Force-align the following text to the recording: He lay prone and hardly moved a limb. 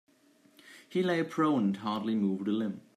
He 0.89 1.03
lay 1.03 1.21
prone 1.23 1.63
and 1.65 1.77
hardly 1.77 2.15
moved 2.15 2.47
a 2.47 2.51
limb. 2.51 2.81